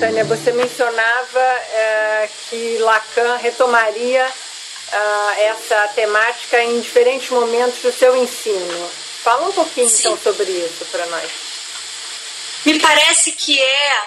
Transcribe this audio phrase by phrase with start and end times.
[0.00, 4.26] Tânia, você mencionava é, que Lacan retomaria
[4.90, 8.90] é, essa temática em diferentes momentos do seu ensino.
[9.22, 9.98] Fala um pouquinho Sim.
[9.98, 11.30] então sobre isso para nós.
[12.64, 14.02] Me parece que é,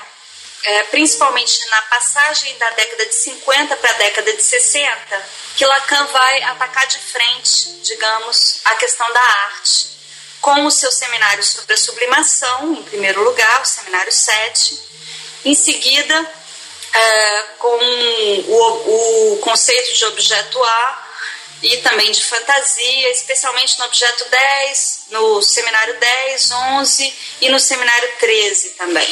[0.64, 5.26] é, principalmente na passagem da década de 50 para a década de 60,
[5.56, 9.94] que Lacan vai atacar de frente, digamos, a questão da arte.
[10.42, 14.93] Com o seu seminário sobre a sublimação, em primeiro lugar, o seminário 7,
[15.46, 16.32] em seguida,
[16.94, 17.76] é, com
[18.48, 21.10] o, o conceito de objeto A
[21.64, 28.12] e também de fantasia, especialmente no objeto 10, no seminário 10, 11 e no seminário
[28.20, 29.10] 13 também.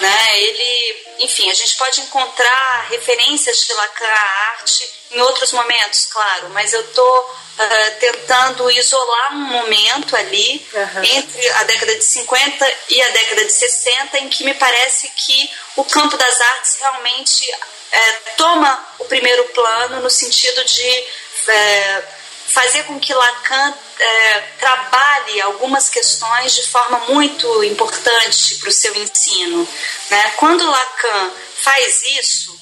[0.00, 0.40] Né?
[0.40, 6.50] Ele, enfim, a gente pode encontrar referências de Lacan à arte em outros momentos, claro,
[6.50, 11.04] mas eu estou uh, tentando isolar um momento ali uhum.
[11.04, 15.50] entre a década de 50 e a década de 60 em que me parece que
[15.76, 17.50] o campo das artes realmente
[17.92, 21.04] é, toma o primeiro plano no sentido de
[21.48, 22.02] é,
[22.48, 28.94] fazer com que Lacan é, trabalhe algumas questões de forma muito importante para o seu
[28.96, 29.68] ensino.
[30.10, 30.32] Né?
[30.36, 31.30] Quando Lacan
[31.62, 32.58] faz isso,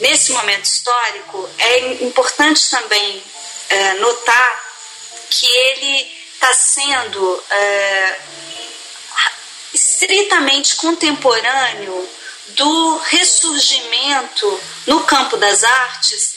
[0.00, 3.22] nesse momento histórico, é importante também
[3.68, 4.64] é, notar
[5.30, 8.20] que ele está sendo é,
[9.74, 12.08] estritamente contemporâneo
[12.48, 16.36] do ressurgimento no campo das artes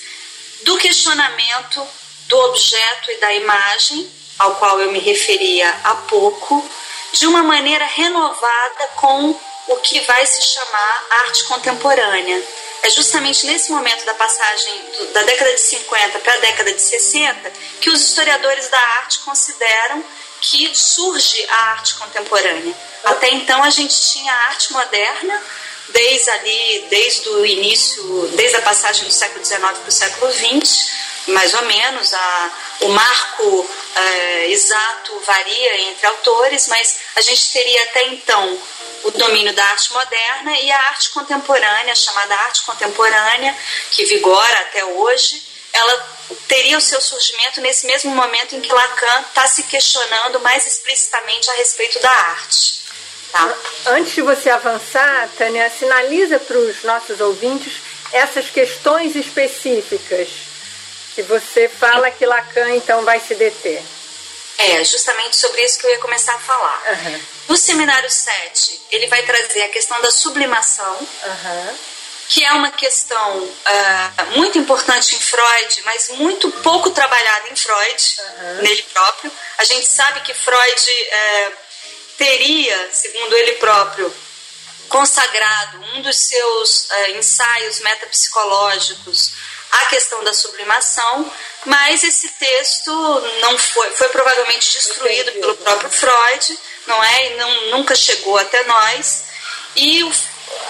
[0.64, 1.88] do questionamento
[2.28, 6.70] do objeto e da imagem, ao qual eu me referia há pouco,
[7.14, 12.42] de uma maneira renovada com o que vai se chamar arte contemporânea.
[12.84, 16.82] É justamente nesse momento da passagem do, da década de 50 para a década de
[16.82, 20.04] 60 que os historiadores da arte consideram
[20.42, 22.76] que surge a arte contemporânea.
[23.04, 25.44] Até então a gente tinha a arte moderna,
[25.90, 30.90] desde ali, desde o início, desde a passagem do século XIX para o século XX,
[31.28, 32.14] mais ou menos.
[32.14, 32.52] A,
[32.82, 38.60] o marco é, exato varia entre autores, mas a gente teria até então
[39.04, 43.56] o domínio da arte moderna e a arte contemporânea, chamada arte contemporânea,
[43.92, 49.22] que vigora até hoje, ela teria o seu surgimento nesse mesmo momento em que Lacan
[49.22, 52.82] está se questionando mais explicitamente a respeito da arte.
[53.32, 53.58] Tá?
[53.88, 57.74] Antes de você avançar, Tânia, sinaliza para os nossos ouvintes
[58.12, 60.28] essas questões específicas
[61.16, 63.82] que você fala que Lacan então vai se deter.
[64.58, 66.84] É, justamente sobre isso que eu ia começar a falar.
[66.92, 67.22] Uhum.
[67.52, 71.78] No seminário 7, ele vai trazer a questão da sublimação, uhum.
[72.30, 78.16] que é uma questão uh, muito importante em Freud, mas muito pouco trabalhada em Freud,
[78.20, 78.62] uhum.
[78.62, 79.30] nele próprio.
[79.58, 81.54] A gente sabe que Freud uh,
[82.18, 84.16] teria, segundo ele próprio,
[84.88, 89.34] consagrado um dos seus uh, ensaios metapsicológicos
[89.72, 91.32] à questão da sublimação,
[91.66, 92.92] mas esse texto
[93.42, 97.28] não foi, foi provavelmente destruído pelo próprio Freud, não é?
[97.28, 99.24] E não, nunca chegou até nós.
[99.76, 100.14] E o,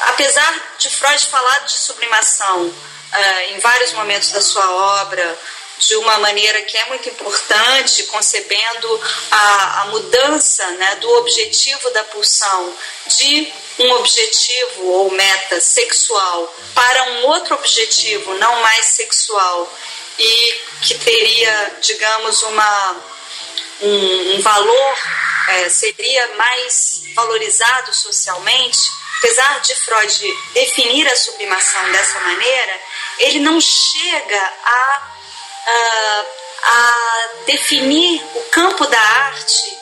[0.10, 4.70] apesar de Freud falar de sublimação uh, em vários momentos da sua
[5.02, 5.40] obra,
[5.88, 12.04] de uma maneira que é muito importante, concebendo a, a mudança né, do objetivo da
[12.06, 12.74] pulsão
[13.08, 19.72] de um objetivo ou meta sexual para um outro objetivo não mais sexual
[20.20, 23.04] e que teria, digamos, uma,
[23.82, 24.98] um, um valor,
[25.48, 32.80] é, seria mais valorizado socialmente, apesar de Freud definir a sublimação dessa maneira,
[33.20, 35.11] ele não chega a,
[35.68, 36.26] a,
[36.64, 39.78] a definir o campo da arte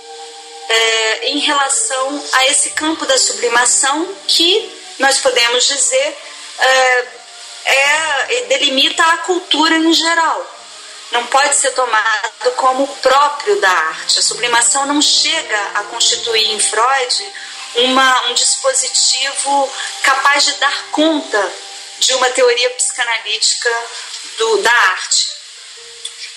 [0.70, 6.18] é, em relação a esse campo da sublimação que nós podemos dizer
[6.60, 7.08] é,
[7.66, 10.56] é, delimita a cultura em geral.
[11.12, 14.20] Não pode ser tomado como próprio da arte.
[14.20, 17.34] A sublimação não chega a constituir em Freud
[17.76, 19.72] uma, um dispositivo
[20.04, 21.54] capaz de dar conta
[22.00, 23.70] de uma teoria psicanalítica
[24.38, 25.39] do, da arte.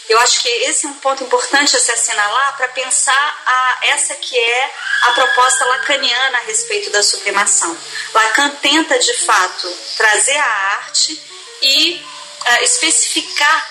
[0.08, 4.14] Eu acho que esse é um ponto importante a se assinalar para pensar a, essa
[4.16, 4.70] que é
[5.02, 7.76] a proposta lacaniana a respeito da sublimação.
[8.12, 11.22] Lacan tenta, de fato, trazer a arte
[11.62, 13.70] e uh, especificar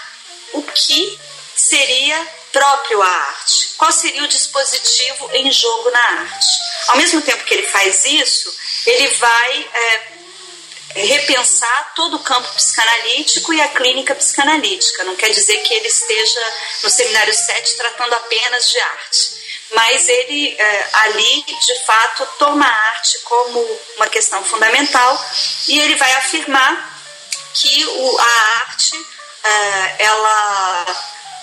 [0.53, 1.19] o que
[1.55, 6.47] seria próprio à arte, qual seria o dispositivo em jogo na arte.
[6.87, 8.53] Ao mesmo tempo que ele faz isso,
[8.85, 10.10] ele vai é,
[10.95, 15.03] repensar todo o campo psicanalítico e a clínica psicanalítica.
[15.03, 16.53] Não quer dizer que ele esteja
[16.83, 19.41] no seminário 7 tratando apenas de arte.
[19.73, 25.25] mas ele é, ali, de fato, toma a arte como uma questão fundamental
[25.67, 26.91] e ele vai afirmar
[27.53, 28.25] que o, a
[28.59, 28.95] arte
[29.43, 30.85] é, ela,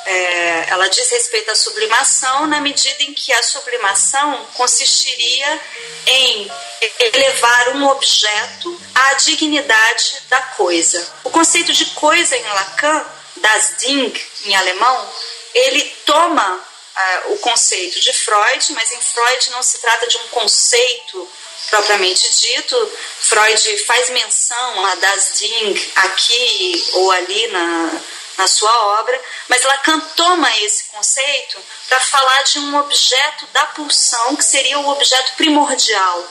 [0.09, 5.61] é, ela diz respeito à sublimação na medida em que a sublimação consistiria
[6.07, 6.51] em
[6.99, 11.15] elevar um objeto à dignidade da coisa.
[11.25, 13.07] O conceito de coisa em Lacan,
[13.37, 14.13] das Ding
[14.47, 15.13] em alemão,
[15.55, 20.29] ele toma uh, o conceito de Freud, mas em Freud não se trata de um
[20.29, 21.29] conceito
[21.71, 22.93] propriamente dito.
[23.21, 28.01] Freud faz menção a das Ding aqui ou ali na,
[28.38, 31.58] na sua obra, mas Lacan toma esse conceito
[31.88, 36.25] para falar de um objeto da pulsão que seria o objeto primordial,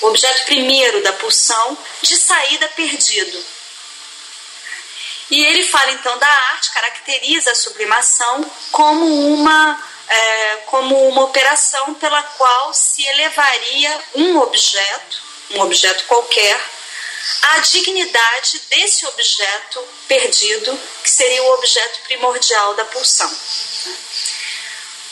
[0.00, 3.44] o objeto primeiro da pulsão de saída perdido.
[5.30, 11.92] E ele fala então da arte, caracteriza a sublimação como uma, é, como uma operação
[11.94, 16.58] pela qual se elevaria um objeto, um objeto qualquer,
[17.42, 23.30] à dignidade desse objeto perdido, que seria o objeto primordial da pulsão.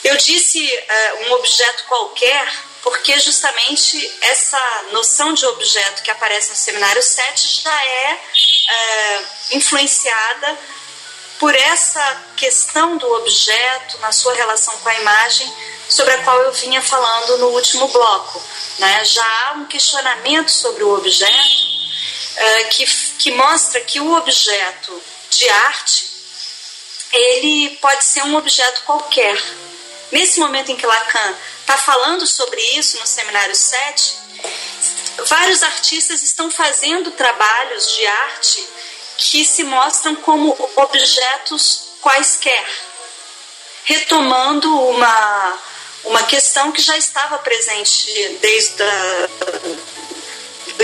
[0.04, 6.56] Eu disse é, um objeto qualquer porque justamente essa noção de objeto que aparece no
[6.56, 8.20] seminário 7 já é,
[8.68, 9.24] é
[9.56, 10.56] influenciada
[11.36, 15.52] por essa questão do objeto na sua relação com a imagem,
[15.88, 18.40] sobre a qual eu vinha falando no último bloco.
[18.78, 19.04] Né?
[19.04, 21.75] Já há um questionamento sobre o objeto
[22.36, 22.86] é, que,
[23.18, 26.16] que mostra que o objeto de arte
[27.12, 29.40] ele pode ser um objeto qualquer.
[30.12, 34.14] Nesse momento em que Lacan está falando sobre isso no seminário 7,
[35.26, 38.68] vários artistas estão fazendo trabalhos de arte
[39.18, 42.68] que se mostram como objetos quaisquer,
[43.84, 45.58] retomando uma,
[46.04, 49.95] uma questão que já estava presente desde o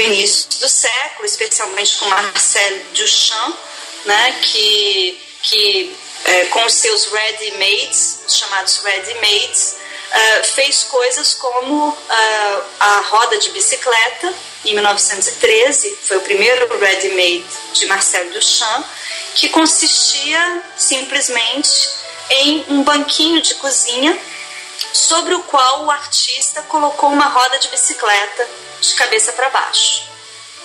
[0.03, 3.57] início do século, especialmente com Marcel Duchamp,
[4.05, 9.77] né, que, que é, com os seus ready-mades, chamados ready-mades,
[10.13, 14.33] uh, fez coisas como uh, a roda de bicicleta,
[14.65, 18.87] em 1913, foi o primeiro ready-made de Marcel Duchamp,
[19.35, 21.89] que consistia simplesmente
[22.31, 24.17] em um banquinho de cozinha
[24.93, 28.49] sobre o qual o artista colocou uma roda de bicicleta
[28.89, 30.05] de cabeça para baixo.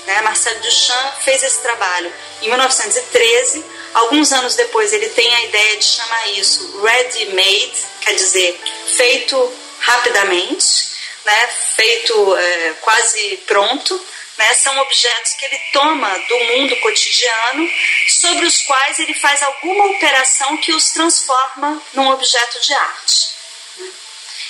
[0.05, 0.21] Né?
[0.21, 2.11] Marcel Duchamp fez esse trabalho
[2.41, 3.63] em 1913.
[3.93, 8.59] Alguns anos depois, ele tem a ideia de chamar isso ready-made, quer dizer,
[8.95, 10.87] feito rapidamente,
[11.25, 11.47] né?
[11.75, 14.01] feito é, quase pronto.
[14.37, 14.53] Né?
[14.53, 17.69] São objetos que ele toma do mundo cotidiano,
[18.07, 23.36] sobre os quais ele faz alguma operação que os transforma num objeto de arte.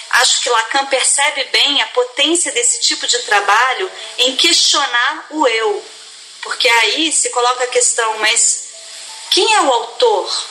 [0.10, 5.86] Acho que Lacan percebe bem a potência desse tipo de trabalho em questionar o eu,
[6.42, 8.68] porque aí se coloca a questão, mas
[9.32, 10.48] quem é o autor?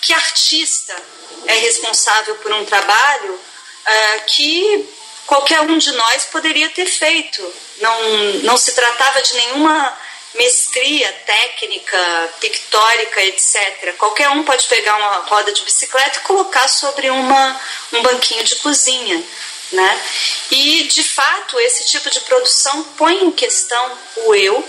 [0.00, 0.96] Que artista
[1.46, 4.88] é responsável por um trabalho uh, que
[5.26, 7.54] qualquer um de nós poderia ter feito?
[7.78, 8.02] Não,
[8.42, 9.98] não se tratava de nenhuma
[10.34, 13.94] mestria técnica, pictórica, etc.
[13.96, 17.60] Qualquer um pode pegar uma roda de bicicleta e colocar sobre uma,
[17.92, 19.22] um banquinho de cozinha.
[19.72, 20.02] Né?
[20.50, 24.68] E, de fato, esse tipo de produção põe em questão o eu,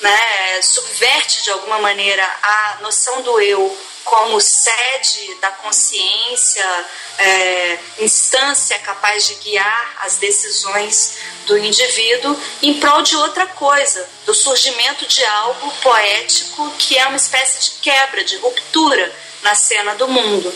[0.00, 0.60] né?
[0.60, 6.86] subverte de alguma maneira a noção do eu como sede da consciência,
[7.18, 14.34] é, instância capaz de guiar as decisões do indivíduo em prol de outra coisa, do
[14.34, 20.08] surgimento de algo poético que é uma espécie de quebra, de ruptura na cena do
[20.08, 20.52] mundo.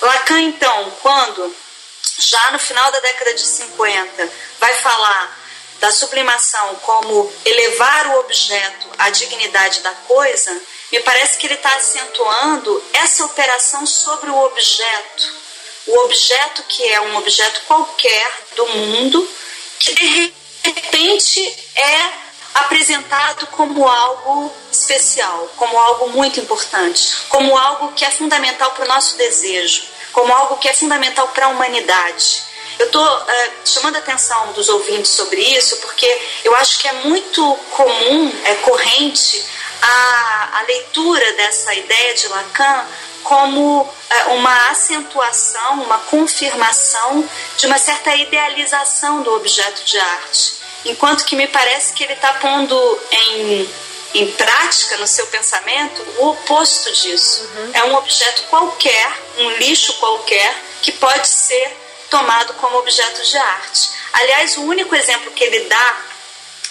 [0.00, 1.54] Lacan, então, quando
[2.18, 5.38] já no final da década de 50 vai falar
[5.80, 11.74] da sublimação como elevar o objeto à dignidade da coisa, me parece que ele está
[11.76, 15.34] acentuando essa operação sobre o objeto.
[15.86, 19.28] O objeto que é um objeto qualquer do mundo,
[19.78, 20.30] que de
[20.64, 21.40] repente
[21.76, 22.27] é
[22.60, 28.88] apresentado como algo especial, como algo muito importante, como algo que é fundamental para o
[28.88, 32.42] nosso desejo, como algo que é fundamental para a humanidade.
[32.78, 33.26] Eu estou uh,
[33.64, 36.06] chamando a atenção dos ouvintes sobre isso porque
[36.44, 39.44] eu acho que é muito comum, é corrente
[39.82, 42.86] a, a leitura dessa ideia de Lacan
[43.24, 50.58] como uh, uma acentuação, uma confirmação de uma certa idealização do objeto de arte.
[50.84, 53.74] Enquanto que me parece que ele está pondo em,
[54.14, 57.42] em prática no seu pensamento o oposto disso.
[57.42, 57.70] Uhum.
[57.74, 61.76] É um objeto qualquer, um lixo qualquer, que pode ser
[62.10, 63.90] tomado como objeto de arte.
[64.12, 65.96] Aliás, o único exemplo que ele dá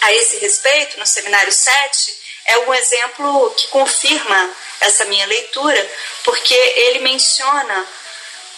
[0.01, 4.49] a esse respeito, no seminário 7, é um exemplo que confirma
[4.79, 5.91] essa minha leitura,
[6.23, 7.85] porque ele menciona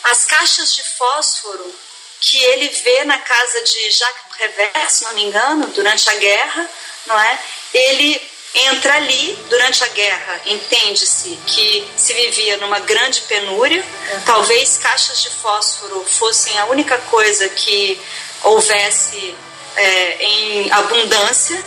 [0.04, 1.76] as caixas de fósforo
[2.22, 6.70] que ele vê na casa de Jacques Prévert, se não me engano, durante a guerra,
[7.08, 7.40] não é?
[7.74, 14.22] Ele entra ali durante a guerra, entende-se que se vivia numa grande penúria, uhum.
[14.22, 18.02] talvez caixas de fósforo fossem a única coisa que
[18.44, 19.36] houvesse
[19.76, 21.64] é, em abundância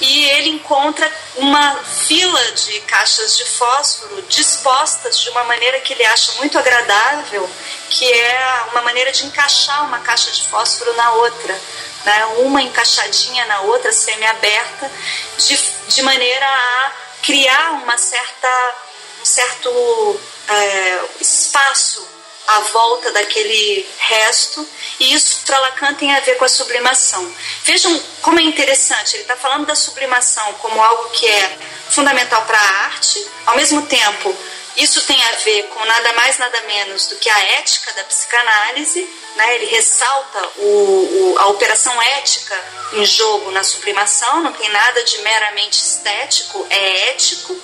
[0.00, 6.04] e ele encontra uma fila de caixas de fósforo dispostas de uma maneira que ele
[6.04, 7.48] acha muito agradável,
[7.88, 11.58] que é uma maneira de encaixar uma caixa de fósforo na outra,
[12.06, 12.24] né?
[12.38, 14.90] uma encaixadinha na outra, semi-aberta,
[15.38, 15.58] de,
[15.88, 18.74] de maneira a criar uma certa,
[19.20, 22.06] um certo é, espaço
[22.46, 24.66] à volta daquele resto,
[25.00, 27.34] e isso para Lacan tem a ver com a sublimação.
[27.64, 31.58] Vejam como é interessante, ele está falando da sublimação como algo que é
[31.90, 34.36] fundamental para a arte, ao mesmo tempo,
[34.76, 39.08] isso tem a ver com nada mais, nada menos do que a ética da psicanálise,
[39.36, 39.54] né?
[39.54, 45.18] ele ressalta o, o, a operação ética em jogo na sublimação, não tem nada de
[45.18, 47.58] meramente estético, é ético,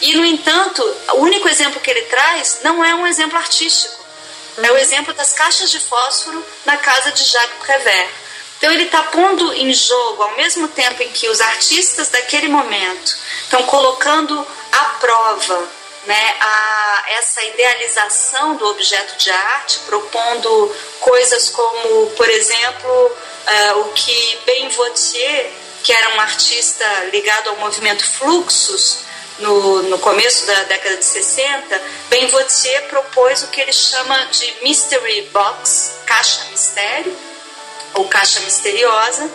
[0.00, 0.82] e no entanto,
[1.14, 4.06] o único exemplo que ele traz não é um exemplo artístico
[4.64, 8.08] é o exemplo das caixas de fósforo na casa de Jacques Prévert.
[8.58, 13.16] Então ele está pondo em jogo, ao mesmo tempo em que os artistas daquele momento
[13.42, 15.68] estão colocando à prova
[16.06, 23.92] né, a, essa idealização do objeto de arte, propondo coisas como, por exemplo, uh, o
[23.92, 25.50] que Ben Vautier,
[25.82, 29.04] que era um artista ligado ao movimento Fluxus,
[29.38, 34.54] no, no começo da década de 60, Ben Vautier propôs o que ele chama de
[34.62, 37.16] Mystery Box, caixa mistério,
[37.94, 39.30] ou caixa misteriosa,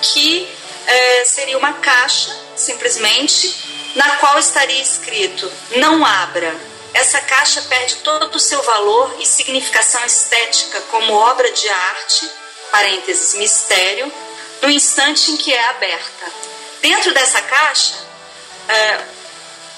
[0.00, 0.48] que
[0.86, 6.54] é, seria uma caixa, simplesmente, na qual estaria escrito: não abra.
[6.94, 12.30] Essa caixa perde todo o seu valor e significação estética como obra de arte,
[12.70, 14.12] parênteses, mistério,
[14.60, 16.26] no instante em que é aberta.
[16.82, 17.94] Dentro dessa caixa,
[18.68, 19.00] é,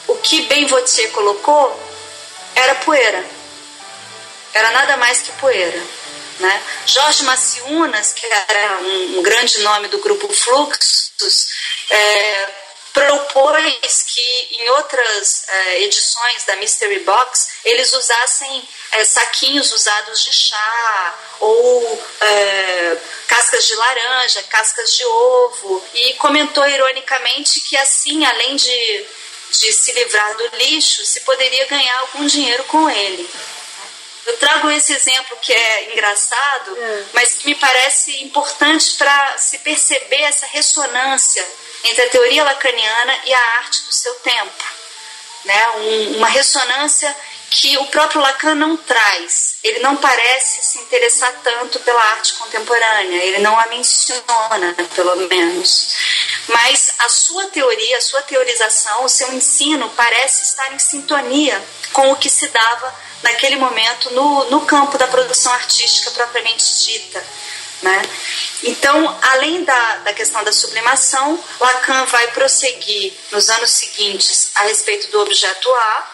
[0.08, 1.80] o que Ben Vautier colocou
[2.54, 3.24] era poeira.
[4.52, 5.82] Era nada mais que poeira.
[6.40, 6.62] Né?
[6.86, 11.48] Jorge Maciunas, que era um, um grande nome do grupo Fluxus,
[11.90, 12.48] é,
[12.94, 20.32] propôs que em outras é, edições da Mystery Box eles usassem é, saquinhos usados de
[20.32, 22.96] chá ou é,
[23.26, 29.06] cascas de laranja, cascas de ovo e comentou ironicamente que assim, além de
[29.60, 33.28] de se livrar do lixo, se poderia ganhar algum dinheiro com ele.
[34.26, 37.04] Eu trago esse exemplo que é engraçado, é.
[37.12, 41.44] mas que me parece importante para se perceber essa ressonância
[41.84, 44.64] entre a teoria lacaniana e a arte do seu tempo.
[45.44, 45.68] Né?
[45.76, 47.14] Um, uma ressonância
[47.50, 49.56] que o próprio Lacan não traz.
[49.62, 55.94] Ele não parece se interessar tanto pela arte contemporânea, ele não a menciona, pelo menos.
[56.48, 61.62] Mas a sua teoria, a sua teorização, o seu ensino parece estar em sintonia
[61.92, 67.24] com o que se dava naquele momento no, no campo da produção artística propriamente dita.
[67.82, 68.02] Né?
[68.62, 75.10] Então, além da, da questão da sublimação, Lacan vai prosseguir nos anos seguintes a respeito
[75.10, 76.10] do objeto A,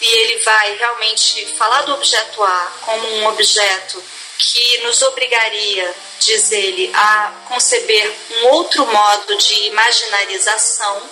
[0.00, 4.02] e ele vai realmente falar do objeto A como um objeto
[4.38, 11.02] que nos obrigaria, diz ele, a conceber um outro modo de imaginarização.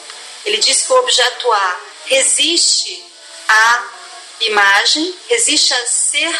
[0.44, 3.04] Ele diz que o objeto A resiste
[3.48, 3.95] à
[4.40, 6.34] imagem, resiste a ser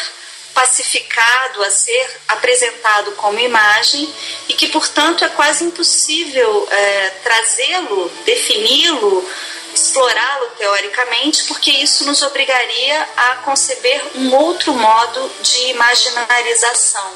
[0.53, 4.11] pacificado, a ser apresentado como imagem
[4.49, 9.29] e que, portanto, é quase impossível é, trazê-lo, defini-lo,
[9.71, 17.13] explorá-lo teoricamente, porque isso nos obrigaria a conceber um outro modo de imaginarização.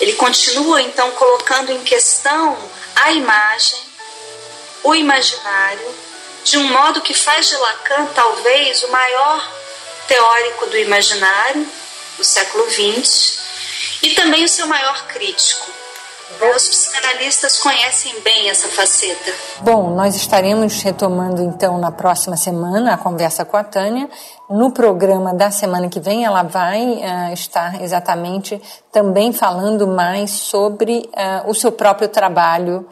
[0.00, 2.58] Ele continua então colocando em questão
[2.96, 3.78] a imagem,
[4.82, 5.94] o imaginário,
[6.42, 9.61] de um modo que faz de Lacan talvez o maior
[10.12, 11.66] teórico do imaginário
[12.18, 13.38] do século XX
[14.02, 15.70] e também o seu maior crítico.
[16.54, 19.32] Os psicanalistas conhecem bem essa faceta.
[19.60, 24.08] Bom, nós estaremos retomando então na próxima semana a conversa com a Tânia.
[24.50, 31.08] No programa da semana que vem, ela vai uh, estar exatamente também falando mais sobre
[31.08, 32.86] uh, o seu próprio trabalho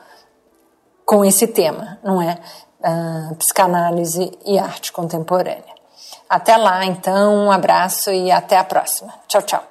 [1.04, 2.38] com esse tema, não é?
[2.80, 5.79] Uh, psicanálise e arte contemporânea.
[6.30, 9.12] Até lá, então, um abraço e até a próxima.
[9.26, 9.69] Tchau, tchau.